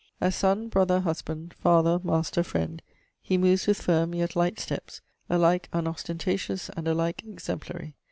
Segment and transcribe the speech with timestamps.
[0.19, 2.81] As son, brother, husband, father, master, friend,
[3.21, 7.93] he moves with firm yet light steps, alike unostentatious, and alike exemplary.